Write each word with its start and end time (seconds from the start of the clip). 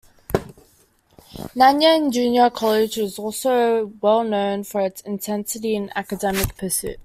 Nanyang 1.55 2.11
Junior 2.11 2.49
College 2.49 2.97
is 2.97 3.19
also 3.19 3.85
well 4.01 4.23
known 4.23 4.63
for 4.63 4.81
its 4.81 5.01
intensity 5.01 5.75
in 5.75 5.91
academic 5.95 6.57
pursuits. 6.57 6.97